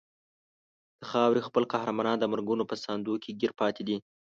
د 0.99 1.01
خاورې 1.11 1.41
خپل 1.47 1.63
قهرمانان 1.73 2.17
د 2.19 2.25
مرګونو 2.33 2.63
په 2.69 2.75
ساندو 2.83 3.13
کې 3.23 3.31
ګیر 3.41 3.51
پاتې 3.59 3.81
دي. 3.87 3.97